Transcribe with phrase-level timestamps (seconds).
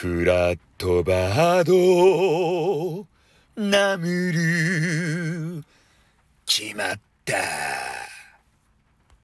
[0.00, 3.06] フラットバード
[3.54, 5.62] ナムル
[6.46, 7.79] 決まった。